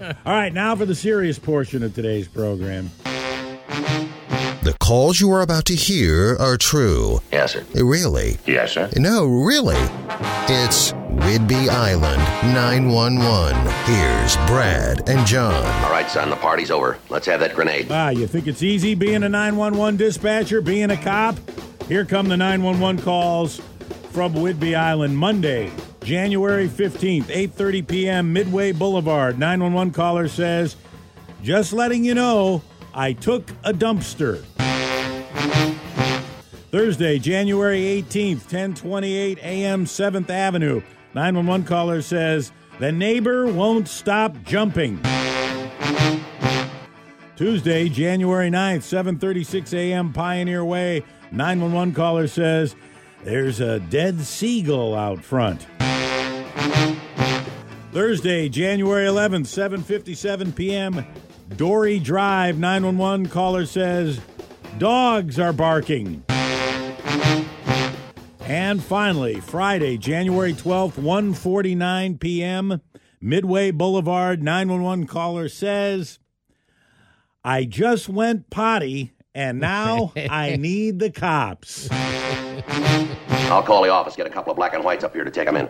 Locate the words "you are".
5.20-5.42